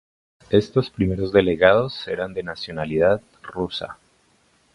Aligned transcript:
Estos 0.49 0.89
primeros 0.89 1.31
delegados 1.31 2.07
eran 2.07 2.33
de 2.33 2.41
nacionalidad 2.41 3.21
Rusa. 3.43 3.99